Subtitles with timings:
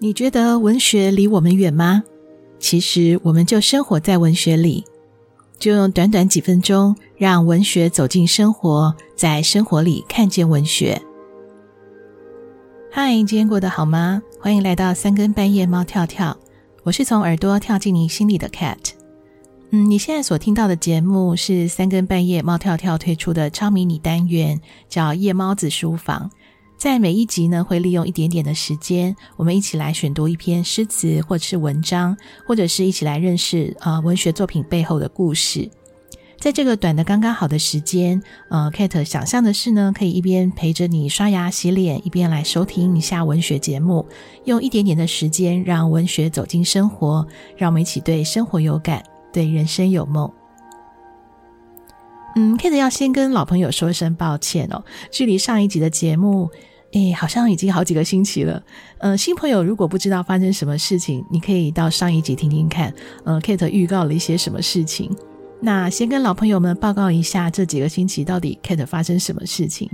[0.00, 2.04] 你觉得文学离我们远吗？
[2.60, 4.84] 其实我们就生活在文学里，
[5.58, 11.02] 就用短短几分钟，让文学走进生活，在生活里看见文学。
[12.92, 14.22] 嗨，今天过得好吗？
[14.38, 16.36] 欢迎来到三更半夜猫跳跳，
[16.84, 18.78] 我是从耳朵跳进你心里的 Cat。
[19.70, 26.30] 嗯，你现在所听到的节目是三更半夜猫跳跳推出的超迷你单元，叫夜猫子书房。
[26.78, 35.68] 在每一集呢，会利用一点点的时间，我们一起来选读一篇诗词，或者是文章，或者是一起来认识呃文学作品背后的故事。
[36.38, 44.06] 在这个短的刚刚好的时间，呃，Kate 想象的是呢，可以一边陪着你刷牙洗脸，一边来收听一下文学节目，
[44.44, 49.02] 用一点点的时间让文学走进生活，让我们一起对生活有感，
[49.32, 50.30] 对人生有梦。
[52.36, 56.48] 嗯，Kate 要先跟老朋友说一声抱歉哦，距离上一集的节目。
[56.92, 58.62] 诶，好像已经好几个星期了。
[58.98, 62.92] 呃，新朋友如果不知道发生什么事情，你可以到上一集听听看。
[63.24, 65.14] 呃，Kate 预告了一些什么事情。
[65.60, 69.90] 那先跟老朋友们报告一下，这几个星期到底 Kate 发生什么事情。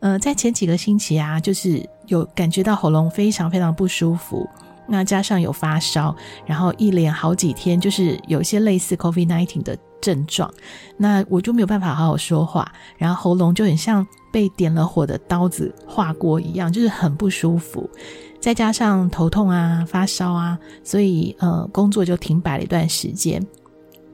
[0.00, 4.48] 呃，在前几个星期啊，就是有感觉到喉咙非常非常不舒服。
[4.88, 10.52] 那加上有发烧，然后一连好几天，就是有一些类似 COVID-19 的症状，
[10.96, 17.88] 那我就没有办法好好说话，然后喉咙就很像被点了火的刀子划过一样，就是很不舒服。
[18.38, 23.44] 再加上头痛啊、发烧啊，所以呃，工作就停摆了一段时间。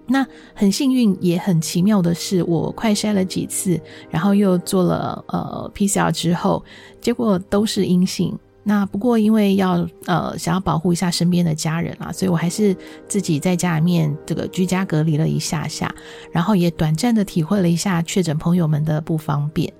[0.06, 6.64] 那很幸运，也很奇妙的是，我快筛了几次，然后又做了呃 PCR 之后，
[7.00, 8.36] 结果都是阴性。
[8.64, 12.76] 那不过因为要呃想要保护一下身边的家人啦，所以我还是
[13.08, 15.92] 自己在家里面这个居家隔离了一下下，
[16.30, 19.72] 然后也短暂的体会了一下确诊朋友们的不方便。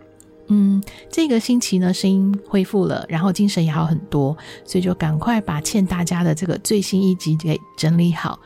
[0.48, 8.38] 嗯，这个星期呢，声音恢复了，然后精神也好很多，所以就赶快把欠大家的这个最新一集给整理好。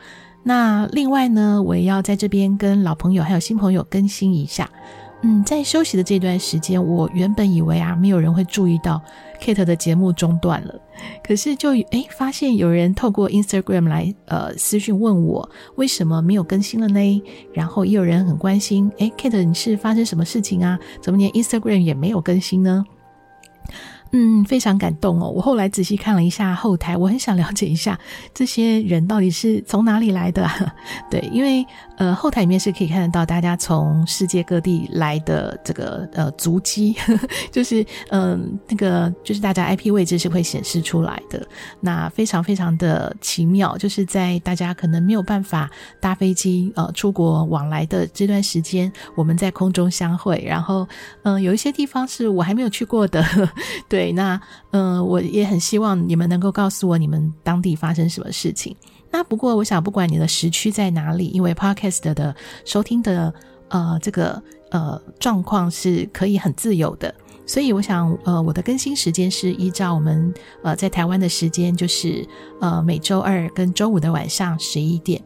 [0.43, 4.69] 那另外呢，我也要在这边跟老朋友还有新朋友更新一下。
[5.23, 9.01] 嗯，在休息的这段时间，我原本以为啊，没有人会注意到
[9.41, 10.75] Kate 的节目中断了。
[11.23, 17.23] 可是就诶发现有人透过 Instagram 来呃私讯问我为什么没有更新了呢？
[17.53, 20.79] 然后也有人很关心，诶 Kate 你是发生什么事情啊？
[21.01, 22.85] 怎么连 Instagram 也没有更新呢？
[24.11, 25.29] 嗯，非常感动哦。
[25.29, 27.99] 我后来仔细看了一下后台，我很想了解一下
[28.33, 30.49] 这些人到底是从哪里来的。
[31.11, 31.65] 对，因为
[31.97, 36.95] 呃后台里面是可以看得到大家从世界各地来的这个呃足迹，
[37.51, 41.45] 就是嗯、那个就是大家 IP 位置是会显示出来的。
[41.81, 45.69] 那非常非常的奇妙，就是在大家可能没有办法
[45.99, 50.41] 搭飞机呃出国往来的这段时间，我们在空中相会。
[50.47, 50.87] 然后
[51.23, 53.21] 嗯、有一些地方是我还没有去过的，
[53.89, 53.96] 对。
[53.97, 58.75] 对，那嗯、我也很希望你们能够告诉我你们当地发生什么事情。
[59.09, 63.33] 那不过，我想不管你的时区在哪里，因为 Podcast 的收听的
[63.69, 67.11] 呃这个呃状况是可以很自由的，
[67.47, 70.31] 所以我想呃我的更新时间是依照我们
[70.61, 72.23] 呃在台湾的时间，就是
[72.61, 75.19] 呃每周二跟周五的晚上十一点。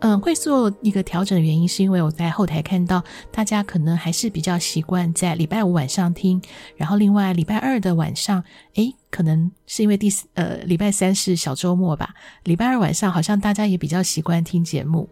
[0.00, 6.40] 嗯，会做一个调整的原因，是因为我在后台看到大家可能还是比较习惯在礼拜五晚上听，
[6.76, 8.42] 然后另外礼拜二的晚上，
[8.74, 12.14] 诶，可能是因为第呃礼拜三是小周末吧，
[12.44, 15.08] 礼拜二晚上好像大家也比较习惯听节目。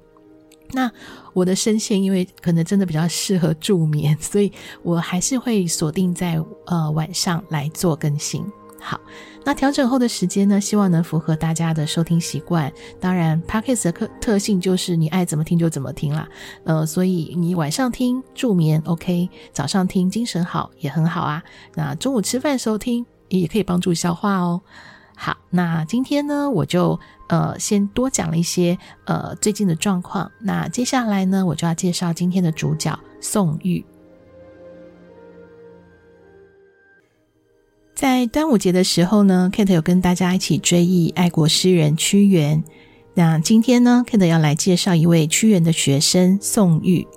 [0.70, 0.90] 那
[1.32, 4.52] 我的声线因为可能真的比较适合助眠，所以
[4.82, 8.44] 我还是会锁定在呃晚上来做更新。
[8.78, 9.00] 好，
[9.44, 12.72] 那调整后的时间呢，希望能符合大家的收听习惯。
[13.00, 16.28] 当然，Podcast 的特特性就是你爱怎么听就怎么听啦。
[16.64, 21.42] 呃，所以你晚上听助眠 OK，早上听精神好也很好啊。
[21.74, 24.60] 那中午吃饭时候听也可以帮助消化哦。
[25.16, 30.30] 好，那今天呢，我就呃先多讲了一些呃最近的状况。
[30.38, 33.84] 那接下来呢，我就要介绍今天的主角宋玉。
[37.96, 42.62] 在端午节的时候呢，Kate 有跟大家一起追忆爱国诗人屈原。
[43.14, 47.08] 那今天呢，Kate 要来介绍一位屈原的学生宋玉。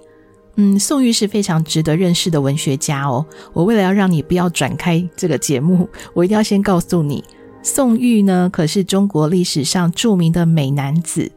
[0.56, 3.26] 嗯，宋玉是非常值得认识的文学家哦。
[3.52, 7.22] 我为了要让你不要转开这个节目， 我一定要先告诉你，
[7.62, 11.30] 宋玉呢可是中国历史上著名的美男子，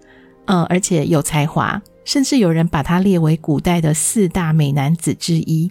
[0.45, 5.69] 嗯，而且有才华，甚至有人把他列为古代的四大美男子之一。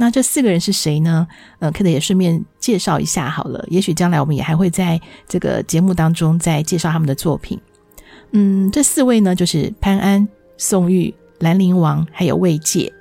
[0.00, 1.26] 那这四个人是谁呢？
[1.58, 3.64] 呃，Kate 也顺便介绍一下好了。
[3.70, 7.58] 也许将来我们也还会在这个节目当中再介绍他们的作品。
[8.32, 10.28] 嗯，这四位呢，就是潘安、
[10.58, 12.92] 宋玉、兰陵王，还有魏介。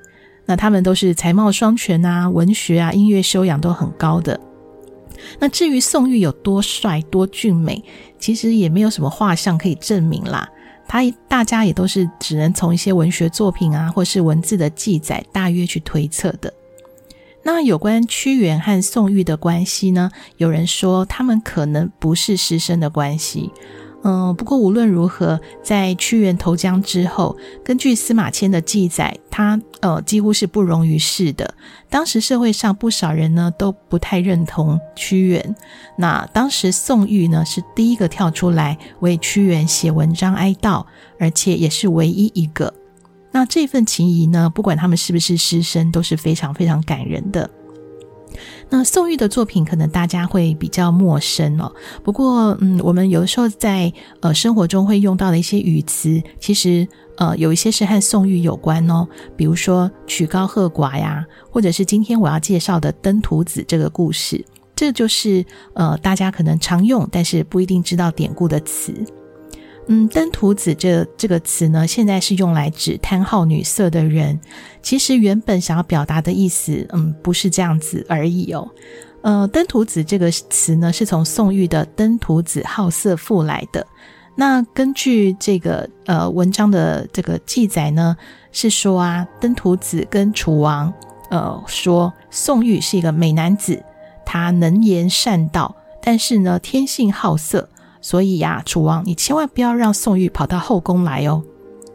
[0.45, 4.39] 那他们都是才貌双全啊，文学啊、音乐修养都很高的。
[5.37, 7.83] 那至于宋玉有多帅、多俊美，
[8.17, 10.47] 其实也没有什么画像可以证明啦。
[10.87, 16.53] 他大家也都是只能从一些文学作品啊，或是文字的记载，大约去推测的。
[17.47, 20.11] 那有关屈原和宋玉的关系呢？
[20.35, 23.49] 有人说他们可能不是师生的关系。
[24.03, 31.55] 嗯，不过无论如何，在屈原投江之后，根据司马迁的记载，他呃几乎是不容于世的。
[31.89, 35.55] 当时社会上不少人呢都不太认同屈原。
[35.95, 40.85] 那当时宋玉呢是第一个跳出来为屈原写文章哀悼，
[41.17, 42.73] 而且也是唯一一个。
[43.37, 47.47] 那这份情谊呢，不管他们是不是师生，都是非常非常感人的。
[48.67, 51.71] 那宋玉的作品可能大家会比较陌生哦，
[52.03, 56.87] 不过嗯，我们有的时候在呃生活中会用到的一些语词，其实
[57.17, 64.43] 呃有一些是和宋玉有关哦，比如说曲高和寡呀，或者是今天我要介绍的登徒子这个故事，
[64.75, 65.45] 这就是
[65.75, 68.95] 呃大家可能常用，但是不一定知道典故的词。
[69.89, 74.39] 嗯，登徒子这这个词呢，现在是用来指贪好女色的人。
[74.81, 78.69] 其实原本想要表达的意思，嗯，不是这样子而已哦。
[79.21, 83.85] 呃，登徒子这个词呢，是从宋玉的《登徒子好色赋》来的。
[84.35, 88.15] 那根据这个呃文章的这个记载呢，
[88.51, 90.93] 是说啊，登徒子跟楚王
[91.31, 93.81] 呃说，宋玉是一个美男子，
[94.25, 97.67] 他能言善道，但是呢，天性好色。
[98.07, 101.43] 所以呀，楚王，你千万不要让宋玉跑到后宫来哦。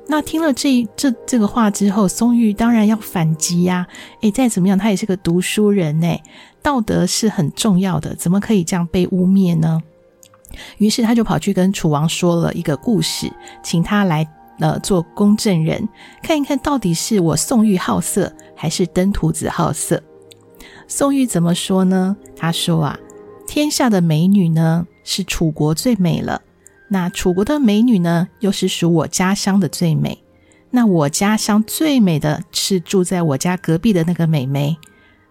[0.06, 3.86] 那听了这这这个话之后，宋玉当然要反击呀。
[4.20, 6.20] 诶，再怎么样，他也是个读书人呢，
[6.60, 9.82] 道德是很重要的，怎么可以这样被污蔑呢？
[10.76, 13.32] 于是他就跑去跟楚王说了一个故事，
[13.62, 14.28] 请他来
[14.58, 15.88] 呃做公证人，
[16.22, 20.02] 看一看到底是我宋玉好色，还是登徒子好色。
[20.86, 22.14] 宋玉怎么说呢？
[22.36, 22.98] 他说啊，
[23.54, 26.40] 天下的美女呢，是楚国最美了，
[26.88, 30.24] 那楚国的美女呢，又是属我家乡的最美。
[30.70, 34.78] 那我家乡最美的是住在我家隔壁的那个美眉。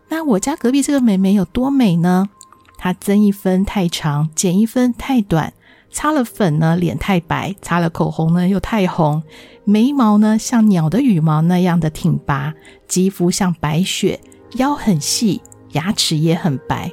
[0.07, 2.29] 那我家隔壁这个美眉有多美呢？
[2.77, 5.51] 她增一分太长，减一分太短，
[5.89, 9.23] 擦了粉呢脸太白，擦了口红呢又太红，
[9.65, 12.53] 眉毛呢像鸟的羽毛那样的挺拔，
[12.87, 14.19] 肌肤像白雪，
[14.57, 15.41] 腰很细，
[15.71, 16.91] 牙齿也很白。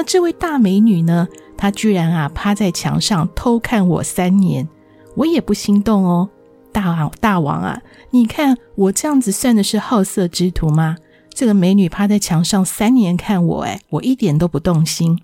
[0.00, 1.28] 那这位大美女呢？
[1.58, 4.66] 她居然啊趴在墙上偷看我三年，
[5.14, 6.30] 我也不心动哦。
[6.72, 10.96] 大王大王啊，你看我这样子算的是好色之徒吗？
[11.34, 15.20] 这个美女趴在墙上三年看我，诶，我一点都不动心。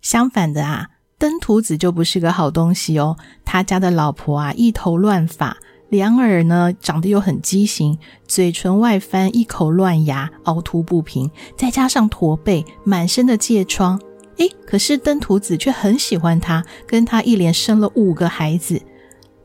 [0.00, 0.88] 相反的啊，
[1.18, 3.18] 登徒子就不是个好东西哦。
[3.44, 5.58] 他家的老婆啊，一头乱发，
[5.88, 14.00] 两耳呢长得又很畸形，嘴唇外翻，一口乱牙，凹凸不平，再加上驼背，满身的疥疮。
[14.36, 18.80] 诶，可是登徒子却很喜欢他，跟他一连生了五个孩子。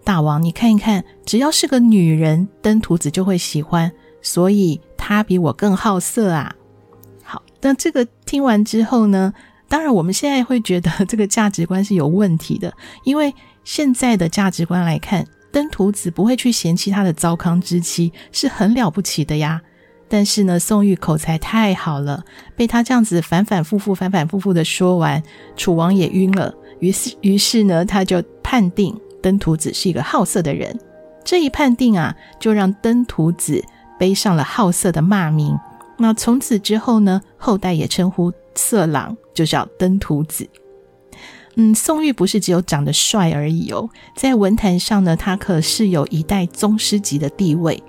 [0.04, 3.92] 大王，你看一看，只要是个女人，登徒子就会喜欢，
[4.22, 6.54] 所以他比我更好色啊。
[7.24, 9.34] 好，那这个听完之后呢，
[9.70, 12.74] 当然我们现在会觉得这个价值观是有问题的，
[13.06, 19.62] 因为现在的价值观来看，登徒子不会去嫌弃他的糟糠之妻，是很了不起的呀。
[20.10, 22.24] 但是呢，宋玉口才太好了，
[22.56, 25.22] 被他这样子反反复复、反反复复的说完，
[25.56, 26.54] 楚王也晕了。
[26.80, 30.76] 于是，于是呢，他就判定登徒子是一个好色的人。
[31.24, 33.64] 这一判定啊，就让登徒子
[34.00, 35.56] 背上了好色的骂名。
[35.98, 40.50] 那从此之后呢，后代也称呼色狼就叫登徒子。
[41.56, 47.82] 嗯，宋玉不是只有长得帅而已哦，在文坛上呢，他可是有一代宗师级的地位。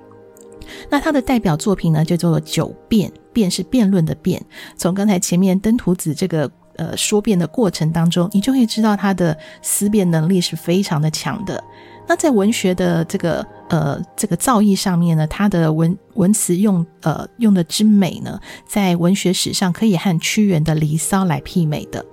[0.90, 4.42] 那他的代表作品呢，叫做《九辩》，辩是辩论的辩。
[4.76, 11.62] 从刚才前面登徒子这个呃说辩的过程当中，你就可以知道他的思辨能力是非常的强的。
[12.06, 22.04] 那在文学的这个呃这个造诣上面呢，他的文文词用呃用的之美呢，在文学史上可以和屈原的《离骚》来媲美的。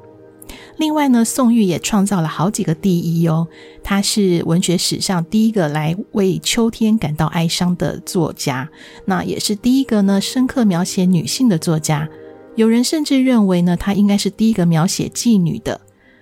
[0.82, 3.48] 另外呢，宋玉也创造了好几个第一哦。
[3.84, 8.68] 他是文学史上第一个来为秋天感到哀伤的作家，
[9.06, 12.10] 那也是第一个呢深刻描写女性的作家。
[12.56, 15.80] 有人甚至认为呢，他应该是第一个描写妓女的。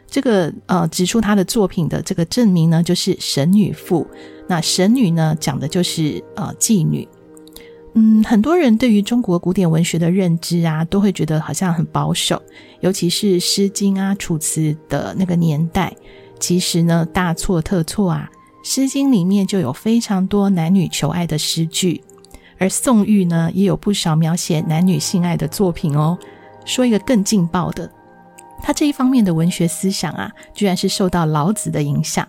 [0.07, 4.03] 这个呃，指出他的作品的这个证明呢，就是《神女赋》。
[4.49, 7.07] 那《神女》呢，讲的就是呃妓女。
[8.01, 12.41] 嗯，很多人对于中国古典文学的认知啊，都会觉得好像很保守，
[12.79, 15.93] 尤其是《诗经》啊、《楚辞》的那个年代。
[16.39, 18.29] 其实呢，大错特错啊，
[18.65, 22.01] 《诗经》里面就有非常多男女求爱的诗句，
[22.57, 26.17] 而宋玉呢，也有不少描写男女性爱的作品哦。
[26.63, 27.91] 说一个更劲爆的，
[28.63, 32.25] 他这一方面的文学思想啊，居然是受到老子的影响。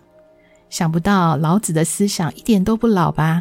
[0.69, 3.41] 想不到老子的思想一点都不老吧？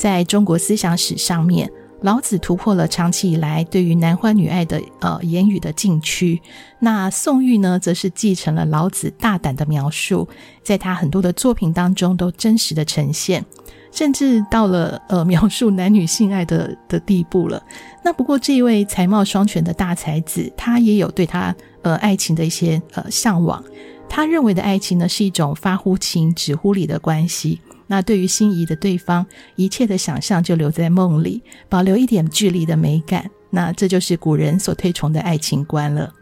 [0.00, 6.40] 在中国思想史上面，老子突破了长期以来对于男欢女爱的呃言语的禁区。
[6.78, 10.26] 那宋玉呢，则是继承了老子大胆的描述，
[10.62, 13.44] 在他很多的作品当中都真实的呈现，
[13.92, 17.62] 甚至到了呃描述男女性爱的的地步了。
[18.02, 23.62] 那不过这一位才貌双全的大才子，他也有对他呃爱情的一些呃向往。
[24.08, 27.60] 他认为的爱情呢，是一种发乎情，止乎礼的关系。
[27.90, 33.28] 那对于心仪的对方，一切的想象就留在梦里，保留一点距离的美感。
[33.50, 36.12] 那这就是古人所推崇的爱情观了。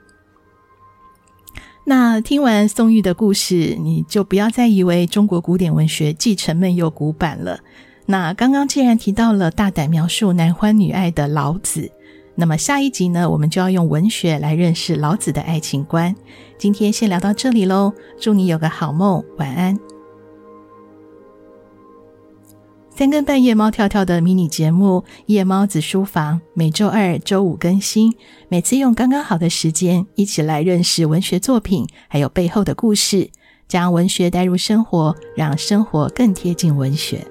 [1.84, 7.60] 那听完宋玉的故事，你就不要再以为中国古典文学既沉闷又古板了。
[8.06, 11.92] 那刚刚既然提到了大胆描述男欢女爱的老子，
[12.34, 16.16] 那么下一集呢，我们就要用文学来认识老子的爱情观。
[16.56, 19.97] 今天先聊到这里喽，祝你有个好梦，晚安。
[22.98, 28.12] 三更半夜，猫跳跳的迷你节目《夜猫子书房》，每周二、周五更新。
[28.48, 33.30] 每次用刚刚好的时间，一起来认识文学作品，还有背后的故事，
[33.68, 37.24] 将文学带入生活，让生活更贴近文学。